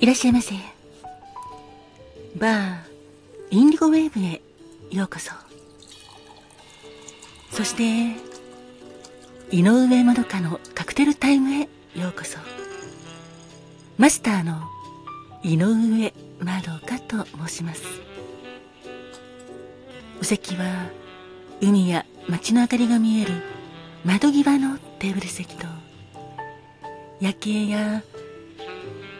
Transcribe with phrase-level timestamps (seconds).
[0.00, 0.54] いらっしゃいませ。
[2.36, 2.78] バー
[3.50, 4.40] インディゴウェーブへ
[4.96, 5.32] ようこそ。
[7.50, 8.16] そして
[9.50, 12.38] 井上まどかのカクテルタイムへようこそ。
[13.96, 14.60] マスターの
[15.42, 17.82] 井上まどかと申します。
[20.20, 20.86] お席は
[21.60, 23.32] 海や街の明かりが見える
[24.04, 25.66] 窓際のテーブル席と
[27.20, 28.04] 夜景や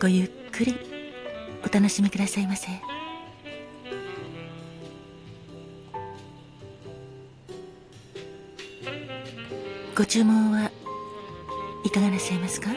[0.00, 0.76] ごゆっくり。
[1.64, 2.68] お楽しみくださいませ。
[9.96, 10.70] ご注文は
[11.84, 12.70] いかがなさいますか？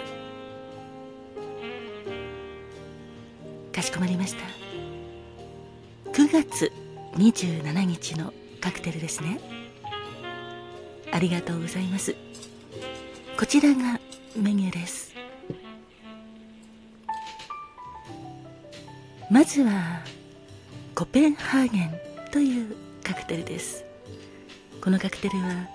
[3.72, 4.42] かしこまりました。
[6.14, 6.72] 9月
[7.18, 9.40] 27日のカクテルですね。
[11.12, 12.16] ありがとうございます。
[13.38, 14.00] こちらが
[14.36, 15.11] メニューです。
[19.32, 20.02] まずは
[20.94, 21.92] コペンハーゲン
[22.34, 23.86] というカクテルです。
[24.84, 25.70] このカクテルは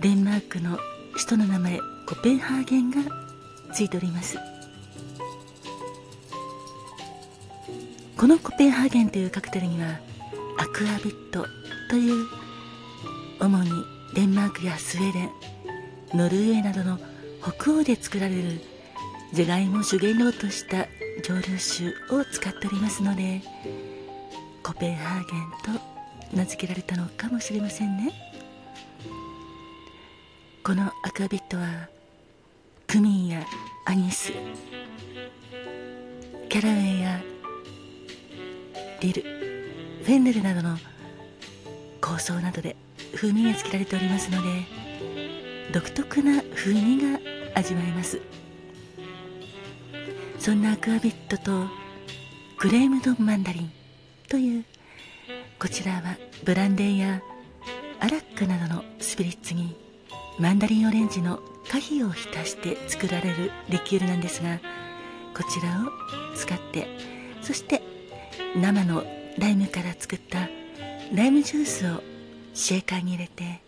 [0.00, 0.76] デンマークの
[1.12, 2.96] 首都の名前コペンハーゲンが
[3.72, 4.38] ついております。
[8.16, 10.00] このコペンハーゲンというカクテルには
[10.58, 11.46] アクアビット
[11.90, 12.26] という
[13.38, 13.70] 主に
[14.16, 15.30] デンマークやスウェーデン
[16.14, 16.98] ノルウェーなどの
[17.40, 18.60] 北欧で作られる
[19.32, 20.88] ジャガイモを主原料とした
[21.20, 23.42] 蒸留酒を使っておりますので
[24.62, 28.12] コペンハーゲンと名付けられたのかもしれませんね。
[30.62, 31.88] このアクアビットは
[32.86, 33.44] クミンや
[33.86, 34.32] アニス
[36.48, 37.20] キャラウェイや
[39.00, 39.22] ディル
[40.04, 40.76] フェンネルなどの
[42.00, 42.76] 香草などで
[43.14, 44.48] 風味がつけられておりますので
[45.72, 47.18] 独特な風味が
[47.54, 48.20] 味わえます。
[50.40, 51.66] そんなアクアビットと
[52.56, 53.72] クレームドマンダリン
[54.26, 54.64] という
[55.58, 57.22] こちらはブランデーや
[58.00, 59.76] アラックなどのスピリッツに
[60.38, 64.60] マンダリンオレンジの果皮を浸して作られるリキュールなんですが
[65.36, 66.88] こちらを使って
[67.42, 67.82] そして
[68.56, 69.04] 生の
[69.38, 70.48] ライムから作った
[71.14, 72.02] ライムジュースを
[72.54, 73.60] シェーカーに入れて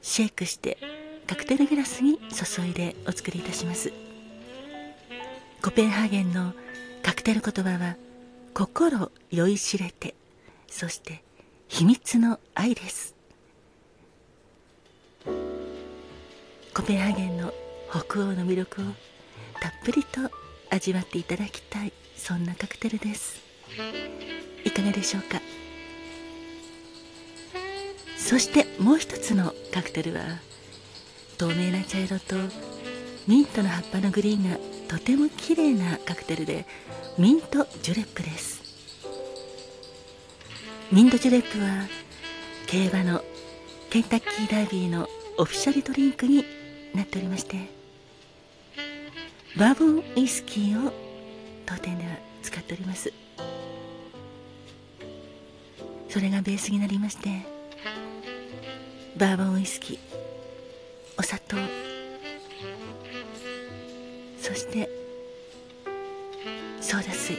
[0.00, 0.78] シェイクして
[1.26, 4.07] カクテルグラスに注いでお作りいたします。
[5.60, 6.52] コペンハーゲンの
[7.02, 7.96] カクテル言葉は
[8.54, 10.14] 心酔いしれて
[10.68, 11.22] そして
[11.66, 13.14] 秘密の愛です。
[16.74, 17.52] コペンハーゲンの
[17.90, 18.84] 北欧の魅力を
[19.60, 20.30] たっぷりと
[20.70, 23.40] 味わっていただきたいそんなカクテルです。
[24.64, 25.40] いかがでしょうか？
[28.16, 30.22] そしてもう一つのカクテルは
[31.36, 32.36] 透明な茶色と
[33.26, 34.56] ミントの葉っぱのグリーンが
[34.88, 36.66] とても綺麗なカクテルで
[37.18, 38.62] ミントジュレップです。
[40.90, 41.86] ミントジュレップは
[42.66, 43.22] 競馬の
[43.90, 45.06] ケンタッキーダービーの
[45.36, 46.44] オフィシャルドリンクに
[46.94, 47.56] なっておりまして
[49.56, 50.92] バーボンウイスキーを
[51.66, 52.10] 当店では
[52.42, 53.12] 使っております。
[56.08, 57.28] それがベースになりまして
[59.16, 59.98] バーボンウイスキー
[61.18, 61.56] お砂糖
[64.48, 64.88] そして
[66.80, 67.36] ソーダ水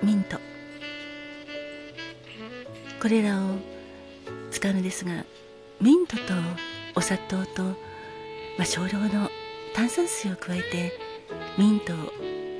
[0.00, 0.38] ミント。
[3.02, 3.56] これらを
[4.52, 5.24] 使うのですが
[5.80, 6.22] ミントと
[6.94, 7.74] お砂糖と、ま
[8.60, 9.28] あ、少量の
[9.74, 10.92] 炭酸水を加えて
[11.58, 11.96] ミントを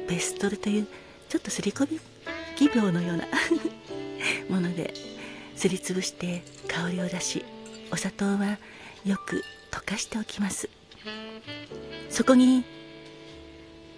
[0.09, 0.89] ベストルという
[1.29, 2.01] ちょっとすり込み
[2.57, 3.25] 気病のような
[4.51, 4.93] もので
[5.55, 7.45] すりつぶして香りを出し
[7.93, 8.59] お砂糖は
[9.05, 10.69] よく溶かしておきます。
[12.11, 12.65] そこに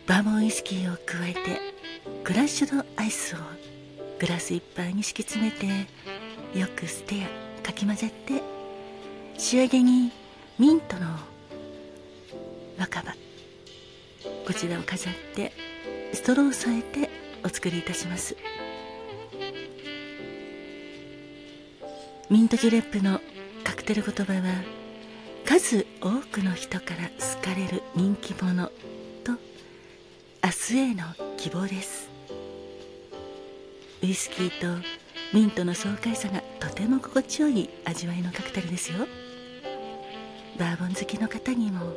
[0.09, 1.61] バーボンウイスキーを加えて
[2.25, 3.39] クラッシュドアイスを
[4.19, 5.67] グラスいっぱいに敷き詰めて
[6.59, 7.29] よく捨てや
[7.63, 8.43] かき混ぜて
[9.37, 10.11] 仕上げに
[10.59, 11.07] ミントの
[12.79, 13.15] 若葉
[14.47, 15.53] こちらを飾って
[16.15, 17.11] ストローを添えて
[17.45, 18.35] お作りいたします。
[22.31, 23.21] ミントジュレップの
[23.63, 24.41] カクテル言葉は
[25.45, 28.71] 数多くの人から好かれる人気者。
[30.45, 31.05] 明日への
[31.37, 32.09] 希望です。
[34.03, 34.83] ウイスキーと
[35.33, 39.07] ミントの爽快さがとても心地よい味わいのカクテルですよ。
[40.59, 41.93] バーボン好きの方にも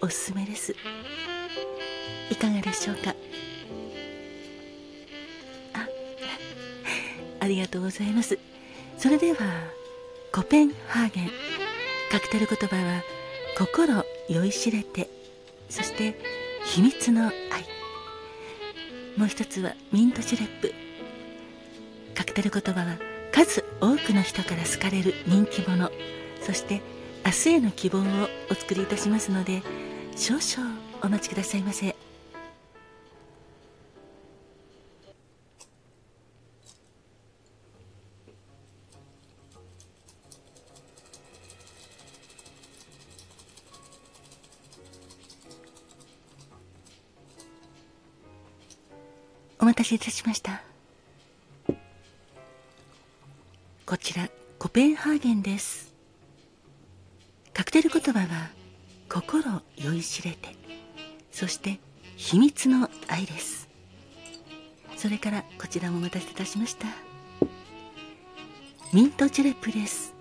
[0.00, 0.74] おすすめです。
[2.30, 3.14] いかがでしょうか？
[5.74, 5.88] あ
[7.40, 8.38] ありがとうございます。
[8.98, 9.38] それでは
[10.32, 11.30] コペンハーゲン。
[12.10, 13.02] カクテル言葉は
[13.58, 15.08] 心酔いしれて
[15.68, 16.16] そして
[16.64, 17.34] 秘密の愛
[19.16, 20.74] もう一つはミントシュレップ。
[22.14, 22.98] カクテル言葉は
[23.32, 25.90] 数多くの人から好かれる人気者。
[26.40, 26.80] そして
[27.24, 28.02] 明日への希望を
[28.50, 29.62] お作りいたしますので
[30.14, 32.03] 少々お待ちくださいませ。
[49.64, 50.60] お待たせいたしました。
[53.86, 54.28] こちら
[54.58, 55.94] コペンハーゲンです。
[57.54, 58.50] カクテル言葉は
[59.08, 60.54] 心酔いしれて
[61.32, 61.80] そして
[62.16, 63.70] 秘密の愛です。
[64.98, 66.86] それからこちらもお待たせいたしました。
[68.92, 70.12] ミントジュレップです。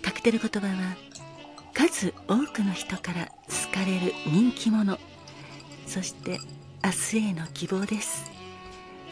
[0.00, 0.96] カクテル言葉は
[1.74, 4.98] 数多くの人から好かれる人気者。
[5.86, 6.40] そして
[6.82, 6.90] 明
[7.20, 8.37] 日への希望です。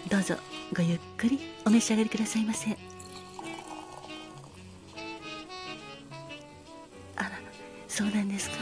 [0.09, 0.37] どうぞ
[0.75, 2.77] ごゆっくりお召し上がりくださいませ。
[7.17, 7.31] あら
[7.89, 8.57] そうなんですか？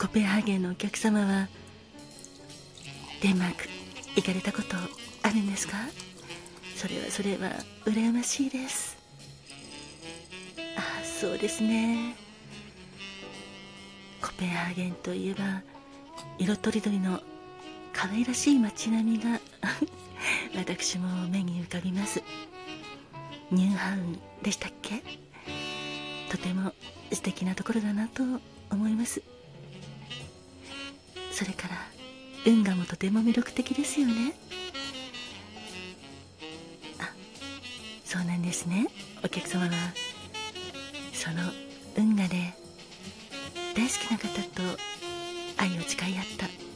[0.00, 1.48] コペンハーゲンのお客様は
[3.22, 3.68] デンマーク
[4.16, 4.76] 行かれたこと
[5.22, 5.76] あるんですか？
[6.76, 7.50] それはそれは
[7.84, 8.96] 羨ましいです。
[10.76, 12.16] ああそうですね。
[14.20, 15.62] コペンハーゲンといえば
[16.38, 17.20] 色とりどりの
[18.00, 19.40] 可愛らしい街並みが
[20.54, 22.22] 私も目に浮かびます。
[23.50, 25.02] ニューハウンでしたっけ？
[26.30, 26.72] とても
[27.12, 28.22] 素敵なところだなと
[28.70, 29.20] 思います。
[31.32, 31.90] それから
[32.46, 34.32] 運河もとても魅力的ですよね。
[37.00, 37.12] あ
[38.04, 38.86] そうなんですね。
[39.24, 39.70] お客様は
[41.12, 41.52] その
[41.96, 42.54] 運河で
[43.74, 44.62] 大好きな方と
[45.56, 46.67] 愛を誓い合った。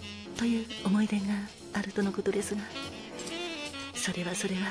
[0.43, 1.23] という思い出が
[1.73, 2.63] あるとのことですが
[3.95, 4.63] それはそれは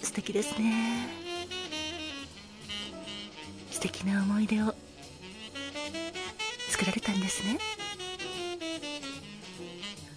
[0.00, 1.08] 素敵ですね。
[3.72, 4.72] 素敵な思い出を
[6.68, 7.58] 作られたんですね。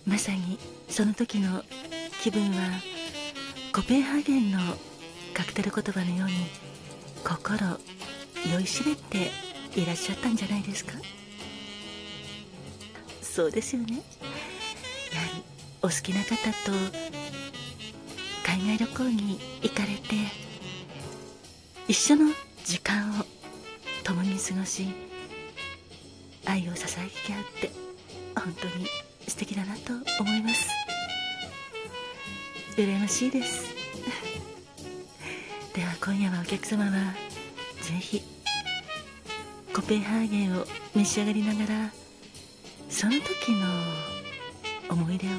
[0.06, 0.60] まさに
[0.90, 1.64] その時の
[2.22, 2.58] 気分は
[3.74, 4.60] コペンハーゲンの
[5.34, 6.34] カクテル言葉のように
[7.24, 7.58] 心
[8.54, 9.32] 酔いしれて
[9.76, 10.94] いらっしゃったんじゃないですか。
[13.24, 14.04] そうですよね。
[15.82, 16.72] お好きな方と
[18.46, 20.16] 海外旅行に行かれて
[21.88, 22.32] 一緒の
[22.66, 23.26] 時間を
[24.04, 24.88] 共に過ごし
[26.46, 26.98] 愛を捧
[27.28, 27.72] げ合うって
[28.36, 28.88] 本当に
[29.28, 30.70] 素敵だなと思います。
[32.76, 33.74] 羨ましいです。
[35.74, 37.14] では今夜はお客様は
[37.82, 38.22] ぜひ
[39.74, 40.66] コペンハーゲンを
[40.96, 41.92] 召し上がりながら
[42.90, 44.19] その時の
[44.90, 45.30] 思い出を。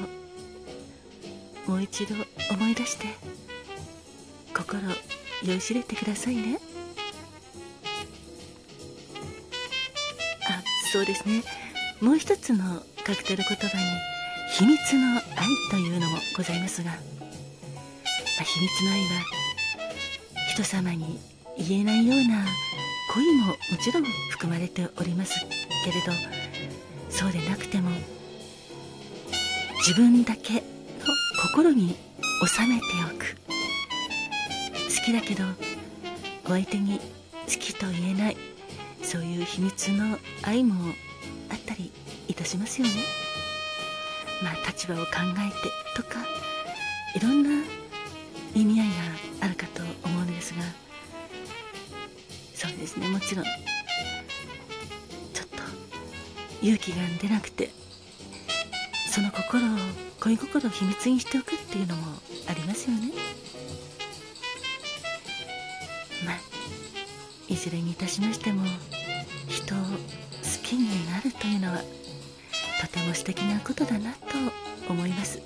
[1.67, 2.15] もう一度
[2.51, 3.07] 思い出して。
[4.53, 4.81] 心
[5.43, 6.59] 酔いしれてくださいね。
[10.49, 11.43] あそうですね。
[12.01, 13.83] もう一つのカクテル言葉に
[14.51, 15.21] 秘密の愛
[15.69, 19.07] というのもございますが、まあ、秘密の愛は
[20.53, 21.19] 人様に
[21.57, 22.45] 言えないような
[23.13, 25.33] 恋ももちろん含まれております
[25.85, 26.11] けれど
[27.09, 27.89] そうでなくても
[29.83, 30.63] 自分だけ
[31.41, 31.97] 心に
[32.45, 33.35] 収めておく。
[34.95, 35.43] 好きだけど
[36.45, 37.05] お相手に好
[37.47, 38.37] きと言えない。
[39.01, 40.93] そういう秘密の愛も
[41.49, 41.91] あったり
[42.27, 42.93] いたしますよね。
[44.43, 46.19] まあ立場を考えてとか
[47.15, 47.65] いろんな
[48.53, 50.61] 意味合いがあるかと思うのですが。
[52.53, 53.45] そうですねもちろん。
[53.45, 55.63] ちょっと
[56.61, 57.71] 勇気が出なくて
[59.11, 59.69] その心を
[60.21, 62.13] 恋心を秘密にしておくっていうのも
[62.47, 63.11] ありますよね。
[66.25, 66.37] まあ
[67.49, 68.63] いずれにいたしましても
[69.49, 69.85] 人を好
[70.63, 71.79] きになるというのは
[72.79, 74.17] とても素敵なことだなと
[74.87, 75.41] 思います。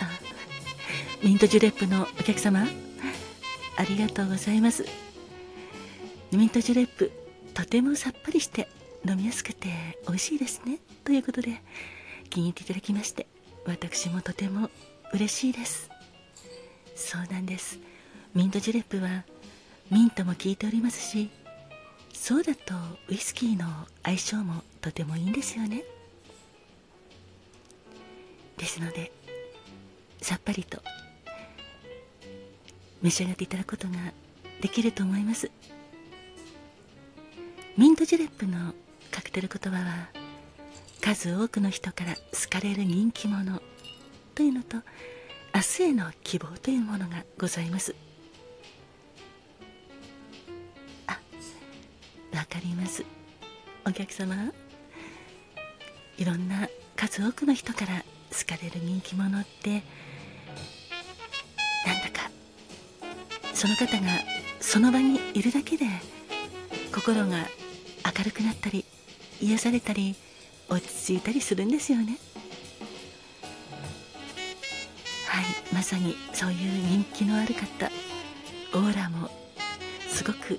[0.00, 0.10] あ
[1.22, 2.66] ミントジュレップのお客様
[3.76, 4.84] ありがとうございます。
[6.32, 7.12] ミントジュレップ
[7.54, 8.66] とてもさっぱりして
[9.06, 9.68] 飲みやすくて
[10.06, 10.78] 美味しいですね。
[11.04, 11.60] ということで
[12.30, 13.26] 気に入っていただきまして
[13.66, 14.70] 私もとても
[15.12, 15.90] 嬉しいです。
[16.96, 17.78] そうなんです。
[18.34, 19.24] ミントジュレップは
[19.90, 21.30] ミントも効いておりますし
[22.12, 22.74] ソーダと
[23.08, 23.66] ウイスキーの
[24.02, 25.84] 相性もとてもいいんですよね。
[28.56, 29.12] ですので
[30.22, 30.80] さっぱりと
[33.02, 33.94] 召し上がっていただくことが
[34.62, 35.50] できると思います。
[37.76, 38.72] ミントジュレップの
[39.14, 40.08] カクテル言葉は
[41.00, 43.62] 数多くの人から好かれる人気者
[44.34, 44.78] というのと
[45.54, 47.94] 明日への希望というものがございます。
[51.06, 51.12] あ
[52.36, 53.04] わかります。
[53.86, 54.34] お客様
[56.18, 58.04] いろんな数多くの人から
[58.36, 59.80] 好かれる人気者ってなん
[62.02, 62.32] だか
[63.52, 64.08] その方が
[64.58, 65.86] その場にいるだけで
[66.92, 67.46] 心が
[68.18, 68.84] 明るくなったり
[69.40, 70.14] 癒されたり
[70.68, 72.18] 落ち着いたりするんですよね。
[75.26, 77.90] はいまさにそういう人気のある方
[78.74, 79.30] オーラも
[80.08, 80.58] すごく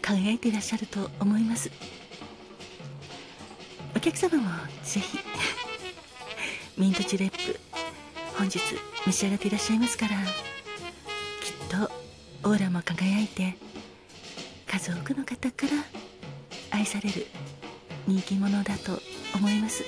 [0.00, 1.70] 輝いていらっしゃると思います。
[3.96, 4.50] お客様も
[4.84, 5.18] ぜひ
[6.76, 7.60] ミントチュレップ
[8.36, 8.58] 本日
[9.06, 10.26] 召し上がっていらっしゃいますからきっ
[11.68, 11.90] と
[12.48, 13.56] オーラも輝いて
[14.66, 15.72] 数多くの方から
[16.70, 17.26] 愛される
[18.06, 19.00] 人気者だと
[19.34, 19.84] 思います。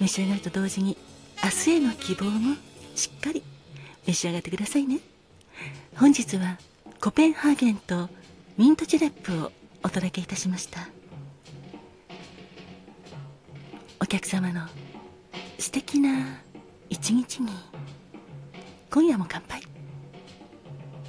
[0.00, 0.96] 召し上がると同時に
[1.42, 2.56] 明日への希望も
[2.94, 3.42] しっかり
[4.06, 5.00] 召し上がってくださいね。
[5.96, 6.58] 本日は
[7.00, 8.08] コペンハーゲンと
[8.56, 10.88] ミントチュレップをお届けいたしました。
[14.00, 14.66] お客様の
[15.58, 16.40] 素敵な
[16.88, 17.52] 一日に
[18.90, 19.67] 今夜も乾杯。